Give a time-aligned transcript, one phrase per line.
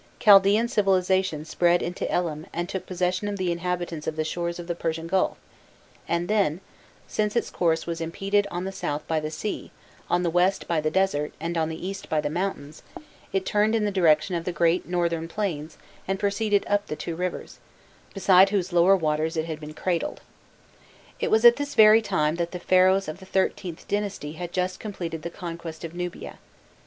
[0.19, 4.65] Chaldaeann civilization spread into Elam and took possession of the inhabitants of the shores of
[4.65, 5.37] the Persian Gulf,
[6.07, 6.59] and then,
[7.07, 9.69] since its course was impeded on the south by the sea,
[10.09, 12.81] on the west by the desert, and on the east by the mountains,
[13.31, 15.77] it turned in the direction of the great northern plains
[16.07, 17.59] and proceeded up the two rivers,
[18.11, 20.21] beside whose lower waters it had been cradled.
[21.19, 24.79] It was at this very time that the Pharaohs of the XIIIth dynasty had just
[24.79, 26.39] completed the conquest of Nubia.